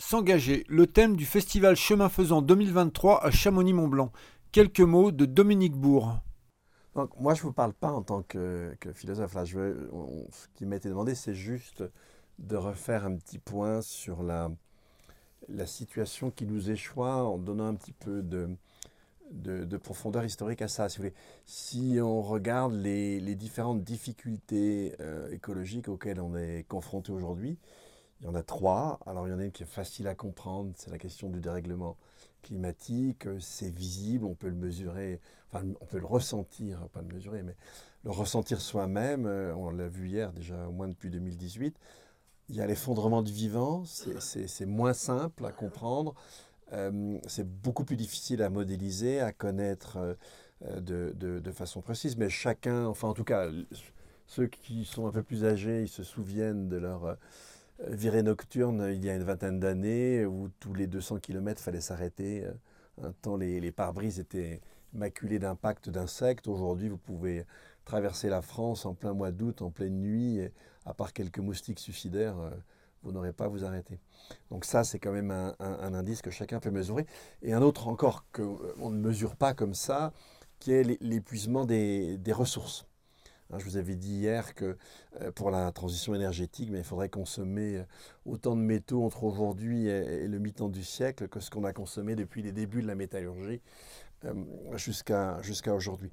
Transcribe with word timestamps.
S'engager, 0.00 0.64
le 0.66 0.86
thème 0.86 1.14
du 1.14 1.26
festival 1.26 1.76
Chemin 1.76 2.08
Faisant 2.08 2.40
2023 2.40 3.22
à 3.22 3.30
Chamonix-Mont-Blanc. 3.30 4.10
Quelques 4.50 4.80
mots 4.80 5.12
de 5.12 5.26
Dominique 5.26 5.74
Bourg. 5.74 6.20
Moi, 7.18 7.34
je 7.34 7.40
ne 7.40 7.46
vous 7.48 7.52
parle 7.52 7.74
pas 7.74 7.92
en 7.92 8.00
tant 8.00 8.22
que, 8.22 8.74
philosophe. 8.94 9.34
Là, 9.34 9.44
ce 9.44 10.48
qui 10.54 10.64
m'a 10.64 10.76
été 10.76 10.88
demandé, 10.88 11.14
c'est 11.14 11.34
juste 11.34 11.84
de 12.38 12.56
refaire 12.56 13.04
un 13.04 13.14
petit 13.14 13.38
point 13.38 13.82
sur 13.82 14.22
la, 14.22 14.50
situation 15.66 16.30
qui 16.30 16.46
nous 16.46 16.70
échoit 16.70 17.22
en 17.22 17.36
donnant 17.36 17.66
un 17.66 17.74
petit 17.74 17.92
peu 17.92 18.22
de, 18.22 18.56
de, 19.32 19.76
profondeur 19.76 20.24
historique 20.24 20.62
à 20.62 20.68
ça. 20.68 20.86
Si, 21.44 21.98
on 22.00 22.22
regarde 22.22 22.72
les, 22.72 23.20
les 23.20 23.34
différentes 23.34 23.84
difficultés 23.84 24.94
euh, 25.00 25.30
écologiques 25.30 25.88
auxquelles 25.88 26.22
on 26.22 26.34
est 26.36 26.64
confronté 26.68 27.12
aujourd'hui, 27.12 27.58
il 28.20 28.26
y 28.26 28.28
en 28.28 28.34
a 28.34 28.42
trois. 28.42 28.98
Alors 29.06 29.26
il 29.26 29.30
y 29.30 29.34
en 29.34 29.38
a 29.38 29.44
une 29.44 29.52
qui 29.52 29.62
est 29.62 29.66
facile 29.66 30.08
à 30.08 30.14
comprendre, 30.14 30.72
c'est 30.76 30.90
la 30.90 30.98
question 30.98 31.28
du 31.28 31.40
dérèglement 31.40 31.96
climatique. 32.42 33.26
C'est 33.38 33.70
visible, 33.70 34.24
on 34.24 34.34
peut 34.34 34.48
le 34.48 34.54
mesurer, 34.54 35.20
enfin 35.52 35.64
on 35.80 35.86
peut 35.86 35.98
le 35.98 36.06
ressentir, 36.06 36.88
pas 36.92 37.02
le 37.02 37.14
mesurer, 37.14 37.42
mais 37.42 37.56
le 38.04 38.10
ressentir 38.10 38.60
soi-même. 38.60 39.26
Euh, 39.26 39.54
on 39.54 39.70
l'a 39.70 39.88
vu 39.88 40.08
hier 40.08 40.32
déjà 40.32 40.68
au 40.68 40.72
moins 40.72 40.88
depuis 40.88 41.10
2018. 41.10 41.76
Il 42.48 42.56
y 42.56 42.60
a 42.60 42.66
l'effondrement 42.66 43.22
du 43.22 43.32
vivant, 43.32 43.84
c'est 43.84 44.66
moins 44.66 44.92
simple 44.92 45.46
à 45.46 45.52
comprendre. 45.52 46.14
Euh, 46.72 47.18
c'est 47.26 47.48
beaucoup 47.48 47.84
plus 47.84 47.96
difficile 47.96 48.42
à 48.42 48.50
modéliser, 48.50 49.20
à 49.20 49.32
connaître 49.32 50.16
euh, 50.62 50.80
de, 50.80 51.52
façon 51.52 51.80
précise, 51.80 52.16
mais 52.16 52.28
chacun, 52.28 52.86
enfin 52.86 53.08
en 53.08 53.14
tout 53.14 53.24
cas, 53.24 53.48
ceux 54.26 54.46
qui 54.46 54.84
sont 54.84 55.06
un 55.06 55.10
peu 55.10 55.22
plus 55.22 55.44
âgés, 55.44 55.82
ils 55.82 55.88
se 55.88 56.02
souviennent 56.02 56.68
de 56.68 56.76
leur 56.76 57.04
euh, 57.04 57.14
virée 57.88 58.22
nocturne 58.22 58.90
il 58.92 59.04
y 59.04 59.10
a 59.10 59.14
une 59.14 59.22
vingtaine 59.22 59.60
d'années, 59.60 60.26
où 60.26 60.48
tous 60.60 60.74
les 60.74 60.86
200 60.86 61.18
km, 61.20 61.60
fallait 61.60 61.80
s'arrêter. 61.80 62.46
Un 63.02 63.12
temps, 63.12 63.36
les, 63.36 63.60
les 63.60 63.72
pare-brises 63.72 64.18
étaient 64.18 64.60
maculés 64.92 65.38
d'impacts 65.38 65.88
d'insectes. 65.88 66.48
Aujourd'hui, 66.48 66.88
vous 66.88 66.98
pouvez 66.98 67.46
traverser 67.84 68.28
la 68.28 68.42
France 68.42 68.86
en 68.86 68.94
plein 68.94 69.14
mois 69.14 69.30
d'août, 69.30 69.62
en 69.62 69.70
pleine 69.70 69.98
nuit, 69.98 70.40
à 70.84 70.94
part 70.94 71.12
quelques 71.12 71.38
moustiques 71.38 71.78
suicidaires 71.78 72.36
vous 73.02 73.12
n'aurez 73.12 73.32
pas 73.32 73.46
à 73.46 73.48
vous 73.48 73.64
arrêter. 73.64 73.98
Donc 74.50 74.64
ça, 74.64 74.84
c'est 74.84 74.98
quand 74.98 75.12
même 75.12 75.30
un, 75.30 75.94
indice 75.94 76.22
que 76.22 76.30
chacun 76.30 76.60
peut 76.60 76.70
mesurer. 76.70 77.06
Et 77.42 77.52
un 77.52 77.62
autre 77.62 77.88
encore 77.88 78.24
qu'on 78.32 78.58
euh, 78.62 78.90
ne 78.90 78.98
mesure 78.98 79.36
pas 79.36 79.54
comme 79.54 79.74
ça, 79.74 80.12
qui 80.58 80.72
est 80.72 81.00
l'épuisement 81.00 81.64
des, 81.64 82.18
ressources. 82.32 82.86
Hein, 83.52 83.58
je 83.58 83.64
vous 83.64 83.76
avais 83.76 83.96
dit 83.96 84.12
hier 84.12 84.54
que 84.54 84.76
euh, 85.20 85.32
pour 85.32 85.50
la 85.50 85.70
transition 85.72 86.14
énergétique, 86.14 86.70
il 86.72 86.84
faudrait 86.84 87.08
consommer 87.08 87.76
euh, 87.76 87.84
autant 88.24 88.56
de 88.56 88.60
métaux 88.60 89.04
entre 89.04 89.24
aujourd'hui 89.24 89.86
et, 89.88 90.28
le 90.28 90.38
mi-temps 90.38 90.68
du 90.68 90.84
siècle 90.84 91.28
que 91.28 91.40
ce 91.40 91.50
qu'on 91.50 91.64
a 91.64 91.72
consommé 91.72 92.16
depuis 92.16 92.42
les 92.42 92.52
débuts 92.52 92.82
de 92.82 92.86
la 92.86 92.94
métallurgie 92.94 93.60
jusqu'à 94.74 95.40
jusqu'à 95.40 95.74
aujourd'hui. 95.74 96.12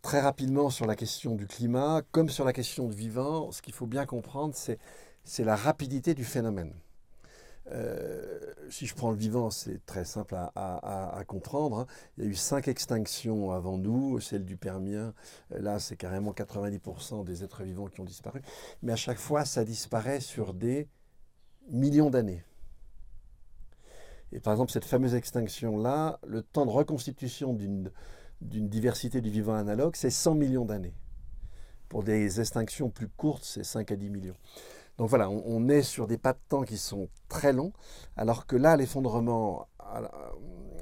Très 0.00 0.20
rapidement 0.20 0.70
sur 0.70 0.86
la 0.86 0.94
question 0.94 1.34
du 1.34 1.48
climat, 1.48 2.02
comme 2.12 2.30
sur 2.30 2.44
la 2.44 2.52
question 2.52 2.86
du 2.86 2.96
vivant, 2.96 3.50
ce 3.50 3.60
qu'il 3.60 3.74
faut 3.74 3.88
bien 3.88 4.06
comprendre, 4.06 4.54
c'est 4.54 5.44
la 5.44 5.56
rapidité 5.56 6.14
du 6.14 6.24
phénomène. 6.24 6.72
Euh, 7.72 8.52
si 8.70 8.86
je 8.86 8.94
prends 8.94 9.10
le 9.10 9.16
vivant, 9.16 9.50
c'est 9.50 9.84
très 9.86 10.04
simple 10.04 10.36
à, 10.36 11.22
comprendre. 11.26 11.80
Hein. 11.80 11.86
Il 12.16 12.24
y 12.24 12.26
a 12.26 12.30
eu 12.30 12.34
cinq 12.34 12.68
extinctions 12.68 13.50
avant 13.50 13.78
nous, 13.78 14.20
celle 14.20 14.44
du 14.44 14.56
Permien. 14.56 15.14
Euh, 15.52 15.60
là, 15.60 15.78
c'est 15.78 15.96
carrément 15.96 16.32
90% 16.32 17.24
des 17.24 17.44
êtres 17.44 17.62
vivants 17.64 17.86
qui 17.86 18.00
ont 18.00 18.04
disparu. 18.04 18.42
Mais 18.82 18.92
à 18.92 18.96
chaque 18.96 19.18
fois, 19.18 19.44
ça 19.44 19.64
disparaît 19.64 20.20
sur 20.20 20.54
des 20.54 20.88
millions 21.70 22.10
d'années. 22.10 22.44
Et 24.32 24.40
par 24.40 24.52
exemple, 24.52 24.72
cette 24.72 24.84
fameuse 24.84 25.14
extinction-là, 25.14 26.18
le 26.26 26.42
temps 26.42 26.66
de 26.66 26.70
reconstitution 26.70 27.52
d'une 27.52 27.90
diversité 28.40 29.20
du 29.20 29.30
vivant 29.30 29.54
analogue, 29.54 29.96
c'est 29.96 30.10
100 30.10 30.34
millions 30.34 30.64
d'années. 30.64 30.94
Pour 31.88 32.02
des 32.02 32.40
extinctions 32.40 32.90
plus 32.90 33.08
courtes, 33.08 33.44
c'est 33.44 33.64
5 33.64 33.92
à 33.92 33.96
10 33.96 34.10
millions. 34.10 34.36
Donc 34.98 35.08
voilà, 35.10 35.28
on, 35.28 35.68
est 35.68 35.82
sur 35.82 36.06
des 36.06 36.16
pas 36.16 36.32
de 36.32 36.38
temps 36.48 36.62
qui 36.62 36.78
sont 36.78 37.08
très 37.28 37.52
longs, 37.52 37.72
alors 38.16 38.46
que 38.46 38.56
là, 38.56 38.76
l'effondrement 38.76 39.68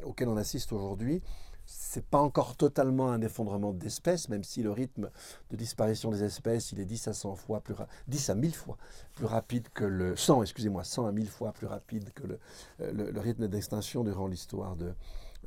auquel 0.05 0.29
on 0.29 0.37
assiste 0.37 0.73
aujourd'hui, 0.73 1.21
c'est 1.67 2.05
pas 2.05 2.19
encore 2.21 2.57
totalement 2.57 3.11
un 3.11 3.23
effondrement 3.23 3.73
d'espèces, 3.73 4.29
même 4.29 4.45
si 4.45 4.63
le 4.63 4.71
rythme 4.71 5.11
de 5.51 5.57
disparition 5.57 6.11
des 6.11 6.23
espèces, 6.23 6.73
il 6.73 6.81
est 6.81 6.85
10 6.85 7.09
à 7.09 7.13
100 7.15 7.35
fois 7.37 7.61
plus 7.61 7.75
10 8.09 8.31
à 8.31 8.35
1000 8.35 8.55
fois 8.55 8.77
plus 9.15 9.25
rapide 9.25 9.69
que 9.73 9.85
le 9.85 10.15
100, 10.15 10.43
excusez-moi, 10.43 10.85
100 10.85 11.07
à 11.07 11.13
1000 11.13 11.29
fois 11.29 11.53
plus 11.53 11.67
rapide 11.67 12.13
que 12.13 12.27
le, 12.27 12.39
euh, 12.81 13.11
le 13.13 13.21
rythme 13.21 13.49
d'extinction 13.49 14.05
durant 14.05 14.27
l'histoire 14.27 14.77
de, 14.77 14.89
euh, 14.89 14.93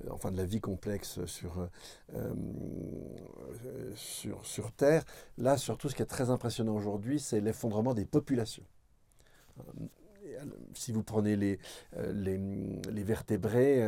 enfin 0.10 0.32
de 0.32 0.38
la 0.38 0.46
vie 0.46 0.62
complexe 0.62 1.26
sur, 1.26 1.60
euh, 1.60 1.68
euh, 2.16 3.96
Terre. 4.72 5.04
Là, 5.38 5.58
surtout, 5.58 5.90
ce 5.90 5.96
qui 5.96 6.02
est 6.02 6.06
très 6.06 6.30
impressionnant 6.30 6.76
aujourd'hui, 6.76 7.20
c'est 7.20 7.42
l'effondrement 7.42 7.94
des 7.94 8.06
populations 8.06 8.64
si 10.74 10.92
vous 10.92 11.04
prenez 11.04 11.36
les, 11.36 11.60
les, 12.14 13.04
vertébrés, 13.04 13.82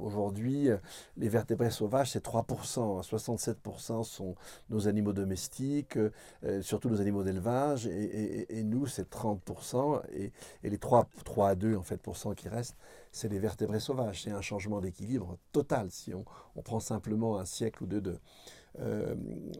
aujourd'hui, 0.00 0.68
les 1.16 1.28
vertébrés 1.28 1.70
sauvages, 1.70 2.12
c'est 2.12 2.24
3%. 2.24 3.02
67% 3.08 4.04
sont 4.04 4.34
nos 4.70 4.88
animaux 4.88 5.12
domestiques, 5.12 5.98
surtout 6.60 6.88
nos 6.90 7.00
animaux 7.00 7.22
d'élevage, 7.22 7.86
et, 7.86 8.62
nous, 8.64 8.86
c'est 8.86 9.10
30%. 9.10 10.02
Et, 10.12 10.32
les 10.62 10.78
3, 10.78 11.08
3 11.24 11.48
à 11.48 11.54
2, 11.54 11.76
en 11.76 11.82
fait, 11.82 12.00
qui 12.36 12.48
restent, 12.48 12.76
c'est 13.12 13.28
les 13.28 13.38
vertébrés 13.38 13.80
sauvages. 13.80 14.22
C'est 14.22 14.30
un 14.30 14.40
changement 14.40 14.80
d'équilibre 14.80 15.38
total 15.52 15.90
si 15.90 16.14
on, 16.14 16.24
prend 16.62 16.80
simplement 16.80 17.38
un 17.38 17.44
siècle 17.44 17.84
ou 17.84 17.86
deux 17.86 18.02
euh, 18.80 19.14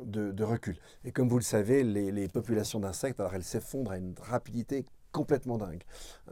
de, 0.05 0.33
de, 0.33 0.45
recul. 0.45 0.77
Et 1.05 1.13
comme 1.13 1.29
vous 1.29 1.39
le 1.39 1.45
savez, 1.45 1.85
les, 1.85 2.29
populations 2.29 2.81
d'insectes, 2.81 3.21
alors 3.21 3.35
elles 3.35 3.45
s'effondrent 3.45 3.93
à 3.93 3.99
une 3.99 4.15
rapidité 4.21 4.85
complètement 5.13 5.59
dingue. 5.59 5.83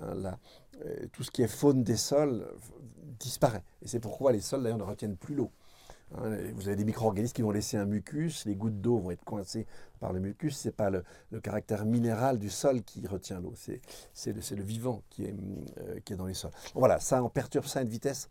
Hein, 0.01 0.15
là, 0.15 0.39
euh, 0.85 1.07
tout 1.13 1.23
ce 1.23 1.31
qui 1.31 1.43
est 1.43 1.49
faune 1.49 1.83
des 1.83 1.97
sols 1.97 2.47
disparaît. 3.19 3.65
Et 3.83 3.89
c'est 3.89 4.01
pourquoi 4.01 4.33
les 4.33 4.41
sols, 4.41 4.63
d'ailleurs, 4.63 4.79
ne 4.79 4.85
retiennent 4.85 5.17
plus 5.17 5.35
l'eau. 5.35 5.51
Hein, 6.15 6.37
vous 6.55 6.69
avez 6.69 6.77
des 6.77 6.85
micro-organismes 6.85 7.35
qui 7.35 7.43
vont 7.43 7.51
laisser 7.51 7.77
un 7.77 7.85
mucus, 7.85 8.45
les 8.45 8.55
gouttes 8.55 8.81
d'eau 8.81 8.99
vont 8.99 9.11
être 9.11 9.25
coincées 9.25 9.67
par 9.99 10.13
le 10.13 10.21
mucus. 10.21 10.57
Ce 10.57 10.69
n'est 10.69 10.73
pas 10.73 10.91
le, 10.91 11.05
caractère 11.41 11.85
minéral 11.85 12.39
du 12.39 12.51
sol 12.51 12.83
qui 12.83 13.07
retient 13.07 13.41
l'eau, 13.41 13.55
c'est 13.57 14.33
le, 14.33 14.63
vivant 14.63 15.03
qui 15.11 15.25
est, 15.25 15.35
euh, 15.79 16.01
qui 16.05 16.13
est 16.13 16.17
dans 16.17 16.27
les 16.27 16.35
sols. 16.35 16.53
voilà, 16.75 17.01
ça 17.01 17.23
en 17.23 17.29
perturbe 17.29 17.67
ça 17.67 17.81
à 17.81 17.83
une 17.83 17.89
vitesse 17.89 18.29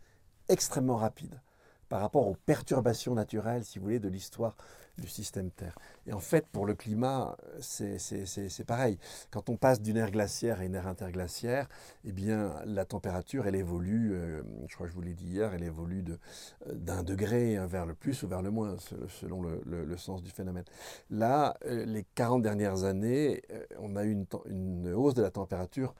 extrêmement 0.48 0.96
rapide 0.96 1.40
par 1.88 2.00
rapport 2.00 2.26
aux 2.26 2.36
perturbations 2.46 3.14
naturelles, 3.14 3.64
si 3.64 3.78
vous 3.78 3.84
voulez, 3.84 4.00
de 4.00 4.08
l'histoire 4.08 4.56
du 4.98 5.08
système 5.08 5.50
Terre. 5.50 5.76
Et 6.06 6.12
en 6.12 6.20
fait, 6.20 6.46
pour 6.46 6.66
le 6.66 6.74
climat, 6.74 7.36
c'est 7.60 8.64
pareil. 8.66 8.98
Quand 9.30 9.48
on 9.50 9.56
passe 9.56 9.80
d'une 9.80 9.96
ère 9.96 10.10
glaciaire 10.10 10.60
à 10.60 10.64
une 10.64 10.74
ère 10.74 10.86
interglaciaire, 10.86 11.68
eh 12.04 12.12
bien, 12.12 12.54
la 12.64 12.84
température, 12.84 13.46
elle 13.46 13.56
évolue, 13.56 14.12
euh, 14.14 14.42
je 14.68 14.74
crois 14.74 14.86
que 14.86 14.92
je 14.92 14.96
vous 14.96 15.02
l'ai 15.02 15.14
dit 15.14 15.26
hier, 15.26 15.52
elle 15.52 15.64
évolue 15.64 16.04
euh, 16.08 16.74
d'un 16.74 17.02
degré 17.02 17.56
hein, 17.56 17.66
vers 17.66 17.86
le 17.86 17.94
plus 17.94 18.22
ou 18.22 18.28
vers 18.28 18.42
le 18.42 18.50
moins, 18.50 18.76
selon 19.08 19.42
le, 19.42 19.96
sens 19.96 20.22
du 20.22 20.30
phénomène. 20.30 20.64
Là, 21.10 21.56
euh, 21.66 21.84
les 21.84 22.04
40 22.14 22.42
dernières 22.42 22.84
années, 22.84 23.42
on 23.78 23.96
a 23.96 24.04
eu 24.04 24.26
une 24.46 24.92
hausse 24.92 25.14
de 25.14 25.22
la 25.22 25.30
température 25.30 25.94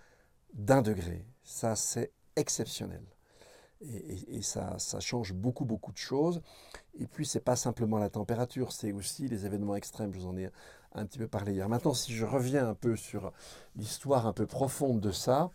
d'un 0.55 0.83
degré. 0.83 1.27
Ça, 1.43 1.77
c'est 1.77 2.13
exceptionnel. 2.37 3.03
Et, 3.81 4.43
ça, 4.43 4.79
ça, 4.79 5.01
change 5.01 5.35
beaucoup, 5.35 5.65
beaucoup 5.65 5.93
de 5.93 5.99
choses. 5.99 6.41
Et 6.99 7.07
puis, 7.07 7.27
ce 7.27 7.37
n'est 7.37 7.43
pas 7.43 7.57
simplement 7.57 7.99
la 7.99 8.09
température, 8.09 8.73
c'est 8.73 8.93
aussi 8.93 9.29
les 9.29 9.45
événements 9.45 9.77
extrêmes. 9.77 10.13
Je 10.15 10.19
vous 10.19 10.27
en 10.27 10.37
ai 10.37 10.51
un 10.95 11.05
petit 11.05 11.19
peu 11.19 11.29
parlé 11.29 11.53
hier. 11.53 11.69
Maintenant, 11.69 11.93
si 11.93 12.15
je 12.15 12.25
reviens 12.25 12.69
un 12.69 12.75
peu 12.75 12.97
sur 12.97 13.33
l'histoire 13.77 14.27
un 14.27 14.33
peu 14.33 14.47
profonde 14.47 15.01
de 15.01 15.11
ça, 15.11 15.51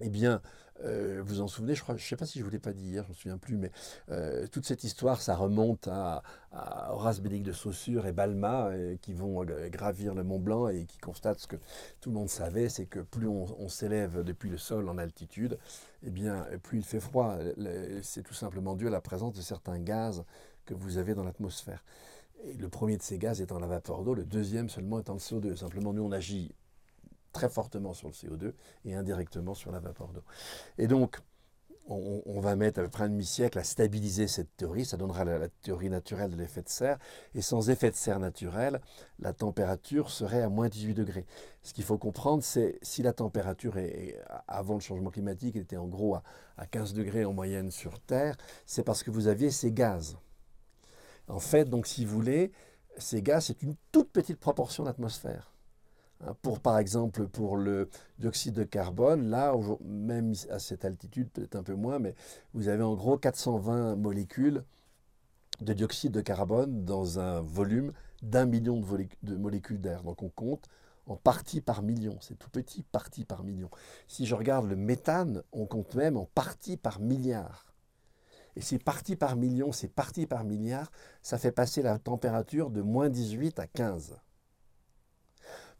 eh 0.00 0.10
bien, 0.10 0.42
euh, 0.82 1.22
vous 1.24 1.40
en 1.40 1.46
souvenez, 1.46 1.74
je 1.74 1.82
ne 1.88 1.98
sais 1.98 2.16
pas 2.16 2.26
si 2.26 2.40
je 2.40 2.44
vous 2.44 2.50
l'ai 2.50 2.58
pas 2.58 2.72
dit 2.72 2.84
hier, 2.84 3.04
je 3.04 3.08
ne 3.08 3.14
me 3.14 3.16
souviens 3.16 3.38
plus, 3.38 3.56
mais 3.56 3.70
euh, 4.10 4.46
toute 4.48 4.66
cette 4.66 4.82
histoire, 4.82 5.20
ça 5.20 5.36
remonte 5.36 5.88
à, 5.88 6.22
Horace 6.90 7.20
Bénédicte 7.20 7.46
de 7.46 7.52
Saussure 7.52 8.06
et 8.06 8.12
Balma 8.12 8.68
euh, 8.68 8.96
qui 9.00 9.12
vont 9.12 9.44
gravir 9.44 10.14
le 10.14 10.22
Mont 10.22 10.38
Blanc 10.38 10.68
et 10.68 10.84
qui 10.84 10.98
constatent 10.98 11.40
ce 11.40 11.46
que 11.46 11.56
tout 12.00 12.10
le 12.10 12.14
monde 12.14 12.28
savait, 12.28 12.68
c'est 12.68 12.86
que 12.86 13.00
plus 13.00 13.26
on, 13.26 13.68
s'élève 13.68 14.22
depuis 14.22 14.50
le 14.50 14.58
sol 14.58 14.88
en 14.88 14.98
altitude, 14.98 15.58
eh 16.06 16.10
bien, 16.10 16.46
plus 16.62 16.78
il 16.78 16.84
fait 16.84 17.00
froid. 17.00 17.36
C'est 18.02 18.22
tout 18.22 18.34
simplement 18.34 18.74
dû 18.74 18.86
à 18.86 18.90
la 18.90 19.00
présence 19.00 19.32
de 19.34 19.42
certains 19.42 19.78
gaz 19.78 20.24
que 20.66 20.74
vous 20.74 20.98
avez 20.98 21.14
dans 21.14 21.24
l'atmosphère. 21.24 21.84
Et 22.44 22.54
le 22.54 22.68
premier 22.68 22.96
de 22.96 23.02
ces 23.02 23.18
gaz 23.18 23.40
étant 23.40 23.58
la 23.58 23.66
vapeur 23.66 24.02
d'eau, 24.04 24.14
le 24.14 24.24
deuxième 24.24 24.68
seulement 24.68 24.98
étant 24.98 25.14
le 25.14 25.18
CO2. 25.18 25.56
Simplement, 25.56 25.92
nous, 25.92 26.02
on 26.02 26.12
agit 26.12 26.54
très 27.32 27.48
fortement 27.48 27.94
sur 27.94 28.08
le 28.08 28.14
CO2 28.14 28.52
et 28.84 28.94
indirectement 28.94 29.54
sur 29.54 29.72
la 29.72 29.80
vapeur 29.80 30.08
d'eau. 30.08 30.22
Et 30.78 30.86
donc, 30.86 31.18
on, 31.86 32.40
va 32.40 32.56
mettre 32.56 32.80
à 32.80 32.82
peu 32.82 32.88
près 32.88 33.04
un 33.04 33.08
demi-siècle 33.08 33.58
à 33.58 33.64
stabiliser 33.64 34.26
cette 34.26 34.56
théorie. 34.56 34.84
Ça 34.84 34.96
donnera 34.96 35.24
la, 35.24 35.48
théorie 35.48 35.90
naturelle 35.90 36.30
de 36.30 36.36
l'effet 36.36 36.62
de 36.62 36.68
serre. 36.68 36.98
Et 37.34 37.42
sans 37.42 37.68
effet 37.70 37.90
de 37.90 37.96
serre 37.96 38.20
naturel, 38.20 38.80
la 39.18 39.32
température 39.32 40.10
serait 40.10 40.42
à 40.42 40.48
moins 40.48 40.68
18 40.68 40.94
degrés. 40.94 41.26
Ce 41.62 41.74
qu'il 41.74 41.84
faut 41.84 41.98
comprendre, 41.98 42.42
c'est 42.42 42.78
si 42.82 43.02
la 43.02 43.12
température 43.12 43.76
est, 43.78 44.18
avant 44.48 44.74
le 44.74 44.80
changement 44.80 45.10
climatique 45.10 45.56
était 45.56 45.76
en 45.76 45.86
gros 45.86 46.14
à, 46.14 46.22
à 46.56 46.66
15 46.66 46.94
degrés 46.94 47.24
en 47.24 47.32
moyenne 47.32 47.70
sur 47.70 48.00
Terre, 48.00 48.36
c'est 48.66 48.84
parce 48.84 49.02
que 49.02 49.10
vous 49.10 49.28
aviez 49.28 49.50
ces 49.50 49.72
gaz. 49.72 50.16
En 51.28 51.40
fait, 51.40 51.68
donc 51.68 51.86
si 51.86 52.04
vous 52.04 52.14
voulez, 52.14 52.52
ces 52.98 53.22
gaz, 53.22 53.46
c'est 53.46 53.62
une 53.62 53.76
toute 53.92 54.10
petite 54.10 54.38
proportion 54.38 54.84
d'atmosphère. 54.84 55.53
Hein, 56.20 56.36
par 56.62 56.78
exemple, 56.78 57.26
pour 57.28 57.56
le 57.56 57.88
dioxyde 58.18 58.54
de 58.54 58.64
carbone, 58.64 59.28
là, 59.28 59.54
même 59.84 60.34
à 60.50 60.58
cette 60.58 60.84
altitude, 60.84 61.30
peut-être 61.30 61.56
un 61.56 61.62
peu 61.62 61.74
moins, 61.74 61.98
mais 61.98 62.14
vous 62.54 62.68
avez 62.68 62.82
en 62.82 62.94
gros 62.94 63.18
420 63.18 63.96
molécules 63.96 64.64
de 65.60 65.72
dioxyde 65.72 66.12
de 66.12 66.20
carbone 66.20 66.84
dans 66.84 67.18
un 67.18 67.40
volume 67.40 67.92
d'un 68.22 68.46
million 68.46 68.80
de, 69.22 69.36
molécules 69.36 69.80
d'air. 69.80 70.02
Donc 70.02 70.22
on 70.22 70.28
compte 70.28 70.68
en 71.06 71.16
partie 71.16 71.60
par 71.60 71.82
million. 71.82 72.18
C'est 72.20 72.38
tout 72.38 72.50
petit, 72.50 72.82
partie 72.82 73.24
par 73.24 73.44
million. 73.44 73.70
Si 74.08 74.26
je 74.26 74.34
regarde 74.34 74.66
le 74.66 74.76
méthane, 74.76 75.42
on 75.52 75.66
compte 75.66 75.94
même 75.94 76.16
en 76.16 76.26
partie 76.34 76.76
par 76.76 77.00
milliard. 77.00 77.74
Et 78.56 78.60
c'est 78.60 78.78
partie 78.78 79.16
par 79.16 79.36
million, 79.36 79.72
c'est 79.72 79.88
partie 79.88 80.26
par 80.26 80.44
milliard, 80.44 80.92
ça 81.22 81.38
fait 81.38 81.50
passer 81.50 81.82
la 81.82 81.98
température 81.98 82.70
de 82.70 82.82
moins 82.82 83.08
18 83.08 83.58
à 83.58 83.66
15. 83.66 84.16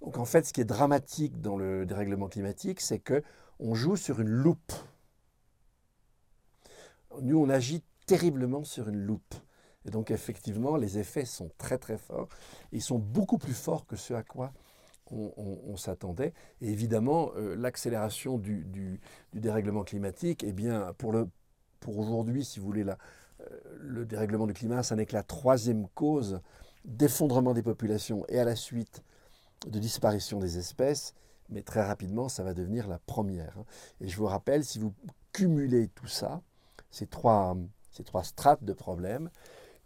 Donc 0.05 0.19
en 0.19 0.27
fait, 0.27 0.45
ce 0.45 0.53
qui 0.53 0.61
est 0.61 0.67
dramatique 0.67 1.41
dans 1.41 1.56
le 1.56 1.87
dérèglement 1.87 2.29
climatique, 2.29 2.83
c'est 2.83 2.99
que 2.99 3.23
on 3.59 3.75
joue 3.75 3.97
sur 3.97 4.21
une 4.21 4.29
loupe. 4.29 4.73
Nous, 7.23 7.39
on 7.39 7.49
agit 7.49 7.83
terriblement 8.06 8.65
sur 8.65 8.89
une 8.91 8.99
loupe. 8.99 9.35
Et 9.87 9.91
donc 9.91 10.11
effectivement, 10.11 10.77
les 10.77 10.99
effets 10.99 11.25
sont 11.25 11.51
très 11.56 11.79
très 11.79 11.97
forts. 11.97 12.29
Ils 12.71 12.83
sont 12.83 12.99
beaucoup 12.99 13.39
plus 13.39 13.55
forts 13.55 13.87
que 13.87 13.97
ce 13.97 14.12
à 14.12 14.23
quoi 14.23 14.53
on, 15.11 15.77
s'attendait. 15.77 16.35
Et 16.61 16.71
évidemment, 16.71 17.31
euh, 17.37 17.55
l'accélération 17.55 18.37
du, 18.37 19.00
dérèglement 19.33 19.85
climatique, 19.85 20.45
eh 20.45 20.53
bien, 20.53 20.93
pour, 20.99 21.15
aujourd'hui, 21.87 22.45
si 22.45 22.59
vous 22.59 22.67
voulez, 22.67 22.85
euh, 22.85 22.95
le 23.79 24.05
dérèglement 24.05 24.47
du 24.47 24.55
climat, 24.55 24.83
ça 24.83 24.97
n'est 24.97 25.07
que 25.07 25.15
la 25.15 25.23
troisième 25.23 25.87
cause 25.95 26.41
d'effondrement 26.85 27.55
des 27.55 27.62
populations 27.62 28.25
et 28.29 28.39
à 28.39 28.45
la 28.45 28.57
suite 28.57 29.03
de 29.66 29.78
disparition 29.78 30.38
des 30.38 30.58
espèces, 30.58 31.14
mais 31.49 31.62
très 31.62 31.84
rapidement, 31.84 32.28
ça 32.28 32.43
va 32.43 32.55
devenir 32.55 32.88
la 32.88 32.99
première. 32.99 33.58
Hein. 33.58 33.64
Et 34.00 34.08
je 34.08 34.16
vous 34.16 34.26
rappelle, 34.26 34.64
si 34.64 34.78
vous 34.78 34.94
cumulez 35.32 35.88
tout 35.88 36.06
ça, 36.06 36.43
ces 36.90 37.06
trois, 37.06 37.56
ces 37.90 38.05
trois 38.05 38.25
strates 38.25 38.64
de 38.64 38.72
problèmes, 38.72 39.31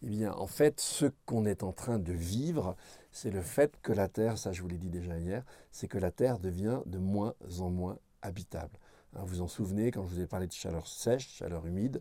eh 0.03 0.09
bien, 0.09 0.33
en 0.33 0.47
fait, 0.47 0.81
ce 0.81 1.07
qu'on 1.27 1.45
est 1.45 1.63
en 1.63 1.73
train 1.73 1.99
de 1.99 2.13
vivre, 2.13 2.77
c'est 3.11 3.31
le 3.31 3.43
fait 3.43 3.81
que 3.83 3.93
la 3.93 4.09
Terre, 4.09 4.39
ça 4.39 4.53
je 4.53 4.63
vous 4.63 4.69
l'ai 4.69 4.79
dit 4.79 4.91
déjà 4.91 5.19
hier, 5.19 5.45
c'est 5.73 5.89
que 5.89 5.99
la 5.99 6.13
Terre 6.13 6.39
devient 6.39 6.81
de 6.87 6.99
moins 6.99 7.35
en 7.59 7.71
moins 7.71 7.99
habitable. 8.23 8.79
Hein, 9.15 9.23
vous 9.25 9.41
en 9.41 9.49
souvenez, 9.49 9.91
quand 9.91 10.07
je 10.07 10.15
vous 10.15 10.21
ai 10.21 10.27
parlé 10.27 10.47
de 10.47 10.53
chaleur 10.53 10.87
sèche, 10.87 11.29
chaleur 11.29 11.67
humide, 11.67 12.01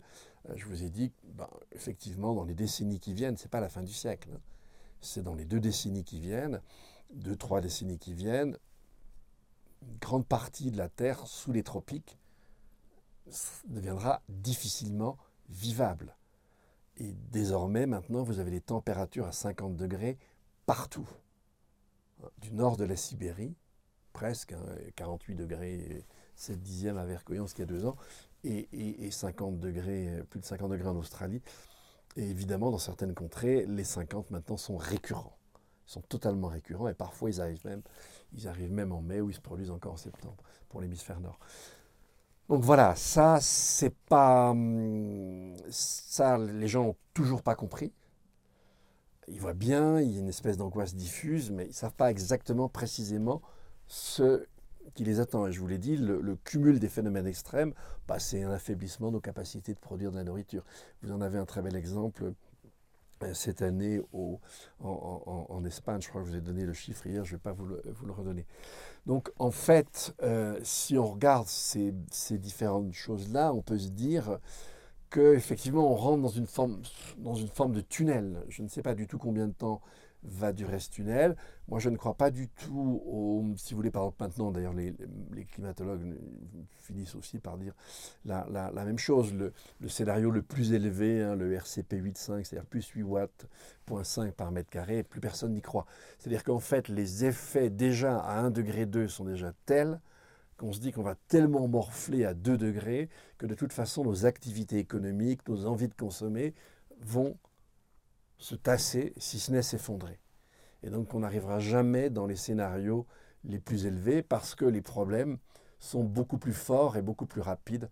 euh, 0.50 0.54
je 0.56 0.66
vous 0.66 0.84
ai 0.84 0.90
dit, 0.90 1.12
ben, 1.34 1.50
effectivement, 1.72 2.34
dans 2.34 2.44
les 2.44 2.54
décennies 2.54 3.00
qui 3.00 3.14
viennent, 3.14 3.38
ce 3.38 3.44
n'est 3.44 3.50
pas 3.50 3.62
la 3.62 3.70
fin 3.70 3.82
du 3.82 3.94
siècle, 3.94 4.30
hein. 4.34 4.40
C'est 5.02 5.24
dans 5.24 5.36
les 5.36 5.46
deux 5.46 5.60
décennies 5.60 6.04
qui 6.04 6.20
viennent, 6.20 6.62
deux, 7.14 7.36
trois 7.36 7.62
décennies 7.62 8.00
qui 8.00 8.14
viennent, 8.14 8.58
une 9.82 9.98
grande 10.00 10.26
partie 10.26 10.72
de 10.72 10.78
la 10.78 10.90
Terre 10.90 11.26
sous 11.28 11.52
les 11.52 11.64
tropiques 11.64 12.18
deviendra 13.66 14.22
difficilement 14.30 15.18
vivable. 15.50 16.16
Et 16.98 17.14
désormais, 17.32 17.86
maintenant, 17.86 18.24
vous 18.24 18.40
avez 18.40 18.52
des 18.52 18.62
températures 18.62 19.28
à 19.28 19.32
50 19.32 19.76
degrés 19.76 20.18
partout. 20.66 21.08
Du 22.40 22.52
nord 22.52 22.78
de 22.78 22.86
la 22.86 22.96
Sibérie, 22.96 23.56
presque, 24.14 24.56
48 24.96 25.34
hein, 25.34 25.36
degrés, 25.36 26.06
7 26.36 26.62
dixièmes 26.62 26.98
à 26.98 27.06
Vercoyance 27.06 27.54
qu'il 27.54 27.62
y 27.62 27.68
a 27.68 27.72
deux 27.72 27.86
ans, 27.86 27.96
et, 28.44 28.68
et, 29.06 29.12
50 29.12 29.60
degrés, 29.60 30.24
plus 30.30 30.40
de 30.40 30.46
50 30.46 30.72
degrés 30.72 30.88
en 30.88 30.96
Australie. 30.96 31.42
Et 32.18 32.30
évidemment, 32.30 32.72
dans 32.72 32.78
certaines 32.78 33.14
contrées, 33.14 33.66
les 33.66 33.86
50 33.86 34.32
maintenant 34.32 34.58
sont 34.58 34.78
récurrents 34.78 35.38
sont 35.88 36.02
totalement 36.02 36.50
récurrents 36.50 36.90
et 36.90 36.94
parfois 36.94 37.30
ils 37.30 37.42
arrivent 37.42 37.66
même, 37.66 37.82
ils 38.34 38.48
arrivent 38.48 38.72
même 38.72 38.92
en 38.92 39.02
mai 39.02 39.22
ou 39.22 39.30
ils 39.30 39.36
se 39.36 39.42
produisent 39.42 39.72
encore 39.72 39.94
en 39.94 39.98
septembre 39.98 40.44
pour 40.70 40.82
l'hémisphère 40.82 41.20
nord. 41.20 41.40
Donc 42.50 42.62
voilà, 42.62 42.96
ça 42.96 43.40
c'est 43.42 43.96
pas 43.96 44.52
hum, 44.52 45.56
ça 45.70 46.38
les 46.38 46.68
gens 46.68 46.84
n'ont 46.84 46.96
toujours 47.14 47.42
pas 47.42 47.56
compris. 47.56 47.92
Ils 49.30 49.42
voient 49.42 49.54
bien, 49.54 50.00
il 50.00 50.12
y 50.12 50.18
a 50.18 50.20
une 50.20 50.30
espèce 50.30 50.56
d'angoisse 50.58 50.96
diffuse, 50.96 51.52
mais 51.52 51.66
ils 51.66 51.70
ne 51.70 51.74
savent 51.74 51.94
pas 51.94 52.12
exactement 52.12 52.70
précisément 52.70 53.42
ce 53.88 54.46
qui 54.96 55.04
les 55.04 55.20
attend. 55.20 55.48
Et 55.48 55.52
je 55.52 55.60
vous 55.60 55.68
l'ai 55.68 55.78
dit, 55.78 55.98
le, 55.98 56.36
cumul 56.44 56.80
des 56.80 56.90
phénomènes 56.90 57.28
extrêmes, 57.28 57.74
bah, 58.08 58.20
c'est 58.20 58.44
un 58.44 58.52
affaiblissement 58.52 59.08
de 59.08 59.14
nos 59.14 59.20
capacités 59.20 59.74
de 59.74 59.80
produire 59.80 60.12
de 60.12 60.18
la 60.18 60.24
nourriture. 60.24 60.64
Vous 61.02 61.12
en 61.12 61.22
avez 61.22 61.38
un 61.38 61.46
très 61.46 61.62
bel 61.62 61.76
exemple 61.76 62.34
euh, 63.24 63.34
cette 63.34 63.62
année 63.62 64.02
en, 64.80 65.66
Espagne. 65.66 66.02
Je 66.02 66.10
crois 66.10 66.22
que 66.22 66.28
je 66.28 66.34
vous 66.34 66.38
ai 66.38 66.42
donné 66.42 66.66
le 66.66 66.74
chiffre 66.74 67.08
hier, 67.08 67.26
je 67.26 67.34
ne 67.34 67.38
vais 67.38 67.42
pas 67.42 67.52
vous 67.52 67.66
le, 67.66 68.12
redonner. 68.12 68.46
Donc 69.06 69.32
en 69.38 69.52
fait, 69.52 70.16
euh, 70.22 70.60
si 70.64 70.98
on 70.98 71.08
regarde 71.08 71.48
ces 71.48 71.92
différentes 72.38 72.94
choses-là, 72.94 73.54
on 73.54 73.62
peut 73.62 73.80
se 73.80 73.90
dire 73.90 74.40
qu'effectivement 75.10 75.92
on 75.92 75.96
rentre 75.96 76.22
dans 76.22 76.28
une, 76.30 76.48
forme, 76.48 76.82
dans 77.18 77.36
une 77.36 77.48
forme 77.50 77.74
de 77.74 77.82
tunnel. 77.82 78.44
Je 78.50 78.64
ne 78.64 78.68
sais 78.68 78.82
pas 78.82 78.96
du 78.96 79.08
tout 79.08 79.18
combien 79.18 79.48
de 79.48 79.54
temps 79.54 79.82
va 80.24 80.52
durer 80.52 80.80
ce 80.80 80.90
tunnel. 80.90 81.36
Moi, 81.68 81.80
je 81.80 81.90
ne 81.90 81.98
crois 81.98 82.16
pas 82.16 82.32
du 82.32 82.50
tout 82.50 83.02
au, 83.06 83.46
si 83.58 83.74
vous 83.74 83.78
voulez, 83.78 83.92
par 83.92 84.04
exemple, 84.04 84.24
maintenant, 84.24 84.52
d'ailleurs, 84.52 84.74
les, 84.74 84.94
climatologues 85.52 86.18
finissent 86.78 87.16
aussi 87.16 87.40
par 87.40 87.58
dire 87.58 87.74
la, 88.26 88.72
même 88.74 88.98
chose. 88.98 89.34
Le, 89.34 89.54
scénario 89.88 90.32
le 90.32 90.42
plus 90.42 90.74
élevé, 90.74 91.22
hein, 91.22 91.36
le 91.36 91.54
RCP 91.54 91.94
8.5, 91.94 92.44
c'est-à-dire 92.44 92.66
plus 92.66 92.88
8 92.88 93.04
watts, 93.04 93.48
5 94.04 94.34
par 94.34 94.52
mètre 94.52 94.70
carré, 94.70 95.04
plus 95.04 95.22
personne 95.22 95.54
n'y 95.54 95.62
croit. 95.62 95.86
C'est-à-dire 96.20 96.44
qu'en 96.44 96.60
fait, 96.60 96.88
les 96.90 97.26
effets 97.26 97.70
déjà 97.70 98.20
à 98.20 98.40
1 98.40 98.52
degré 98.52 98.86
2 98.86 99.08
sont 99.08 99.26
déjà 99.26 99.54
tels 99.66 100.00
qu'on 100.58 100.74
se 100.74 100.80
dit 100.80 100.92
qu'on 100.92 101.04
va 101.04 101.16
tellement 101.28 101.68
morfler 101.68 102.26
à 102.26 102.34
2 102.34 102.58
degrés 102.58 103.10
que 103.38 103.46
de 103.46 103.54
toute 103.54 103.74
façon, 103.74 104.04
nos 104.04 104.26
activités 104.26 104.80
économiques, 104.80 105.48
nos 105.48 105.66
envies 105.66 105.88
de 105.88 105.94
consommer 105.94 106.54
vont 107.00 107.38
se 108.38 108.56
tasser, 108.56 109.14
si 109.18 109.40
ce 109.40 109.52
n'est 109.52 109.62
s'effondrer. 109.62 110.20
Et 110.84 110.90
donc 110.90 111.14
on 111.14 111.20
n'arrivera 111.20 111.60
jamais 111.60 112.10
dans 112.10 112.26
les 112.26 112.36
scénarios 112.36 113.06
les 113.44 113.60
plus 113.60 113.86
élevés 113.86 114.22
parce 114.22 114.56
que 114.56 114.66
les 114.66 114.82
problèmes 114.82 115.38
sont 115.80 116.04
beaucoup 116.04 116.38
plus 116.38 116.54
forts 116.54 116.98
et 116.98 117.02
beaucoup 117.02 117.26
plus 117.26 117.42
rapides 117.42 117.90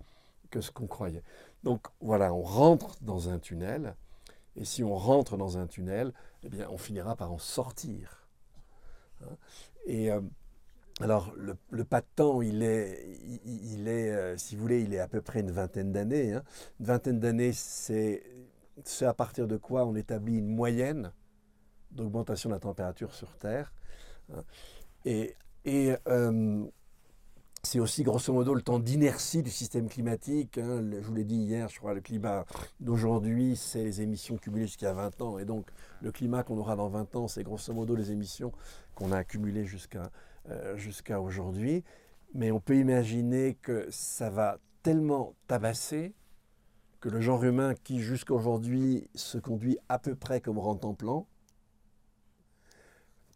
que 0.50 0.61
ce 0.61 0.71
qu'on 0.71 0.88
croyait. 0.88 1.23
Donc 1.63 1.87
voilà, 1.99 2.33
on 2.33 2.42
rentre 2.42 2.97
dans 3.01 3.30
un 3.30 3.40
tunnel, 3.40 3.95
et 4.56 4.66
si 4.66 4.83
on 4.83 4.95
rentre 4.95 5.37
dans 5.37 5.57
un 5.57 5.68
tunnel, 5.68 6.13
eh 6.44 6.49
bien 6.49 6.68
on 6.69 6.78
finira 6.78 7.16
par 7.16 7.31
en 7.31 7.37
sortir. 7.37 8.21
Hein. 9.23 9.37
et 9.85 10.11
euh, 10.11 10.19
alors 11.02 11.33
le, 11.35 11.83
pas 11.83 12.02
de 12.02 12.07
temps, 12.16 12.42
il 12.42 12.64
est, 12.64 13.19
il, 13.45 13.87
est 13.87 14.11
euh, 14.11 14.37
si 14.37 14.56
vous 14.56 14.61
voulez, 14.61 14.81
il 14.81 14.94
est 14.94 14.99
à 14.99 15.09
peu 15.09 15.21
près 15.21 15.42
une 15.42 15.52
vingtaine 15.52 15.92
d'années. 15.92 16.33
Hein. 16.33 16.44
Une 16.80 16.85
vingtaine 16.85 17.19
d'années, 17.19 17.52
c'est 17.54 18.23
c'est 18.83 19.06
à 19.06 19.14
partir 19.14 19.47
de 19.47 19.57
quoi 19.57 19.85
on 19.85 19.95
établit 19.95 20.37
une 20.37 20.54
moyenne 20.54 21.11
d'augmentation 21.92 22.49
de 22.49 22.56
la 22.56 22.59
température 22.59 23.14
sur 23.14 23.35
Terre. 23.37 23.73
Hein. 24.33 24.44
Et, 25.06 25.35
euh, 26.07 26.66
c'est 27.64 27.80
aussi 27.80 28.04
grosso 28.04 28.31
modo 28.31 28.54
le 28.54 28.61
temps 28.61 28.78
d'inertie 28.80 29.42
du 29.42 29.49
système 29.49 29.90
climatique. 29.90 30.59
Hein. 30.59 30.83
je 30.92 30.99
vous 30.99 31.16
l'ai 31.16 31.23
dit 31.23 31.37
hier, 31.37 31.68
je 31.68 31.80
crois, 31.80 31.94
le 31.95 32.02
climat 32.02 32.45
d'aujourd'hui, 32.80 33.56
c'est 33.56 33.83
les 33.83 34.02
émissions 34.02 34.37
cumulées 34.37 34.68
jusqu'à 34.68 34.94
20 34.94 35.21
ans. 35.21 35.40
Et 35.40 35.45
donc, 35.45 35.68
le 36.02 36.11
climat 36.11 36.44
qu'on 36.44 36.57
aura 36.57 36.75
dans 36.75 36.90
20 36.90 37.16
ans, 37.16 37.28
c'est 37.28 37.44
grosso 37.44 37.73
modo 37.73 37.95
les 37.95 38.11
émissions 38.11 38.52
qu'on 38.94 39.11
a 39.11 39.18
accumulées 39.18 39.66
jusqu'à 39.66 40.11
jusqu'à 40.75 41.21
aujourd'hui. 41.21 41.83
Mais 42.33 42.52
on 42.52 42.59
peut 42.59 42.78
imaginer 42.78 43.56
que 43.61 43.87
ça 43.90 44.30
va 44.30 44.59
tellement 44.83 45.35
tabasser 45.47 46.14
que 46.99 47.09
le 47.09 47.21
genre 47.21 47.44
humain 47.44 47.75
qui 47.75 48.02
jusqu'à 48.02 48.33
aujourd'hui 48.33 49.07
se 49.16 49.37
conduit 49.37 49.78
à 49.90 49.99
peu 49.99 50.16
près 50.16 50.42
comme 50.42 50.57
plan 50.97 51.28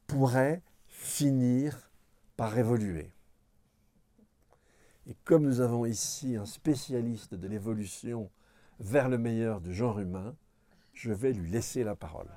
pourrait 0.08 0.64
finir 0.88 1.92
par 2.36 2.58
évoluer. 2.58 3.12
Et 5.06 5.16
comme 5.24 5.44
nous 5.44 5.62
avons 5.62 5.86
ici 5.86 6.36
un 6.36 6.46
spécialiste 6.46 7.36
de 7.36 7.48
l'évolution 7.48 8.32
vers 8.80 9.08
le 9.08 9.18
meilleur 9.18 9.62
du 9.62 9.74
genre 9.74 10.00
humain, 10.00 10.36
je 10.94 11.12
vais 11.12 11.32
lui 11.32 11.50
laisser 11.50 11.84
la 11.84 11.96
parole. 11.96 12.30